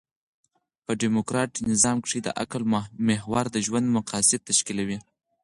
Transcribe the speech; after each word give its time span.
په 0.85 0.91
ډيموکراټ 1.01 1.51
نظام 1.71 1.97
کښي 2.03 2.19
د 2.23 2.29
عقل 2.41 2.61
محور 3.07 3.45
د 3.51 3.57
ژوند 3.65 3.87
مقاصد 3.97 4.39
تشکیلوي. 4.49 4.99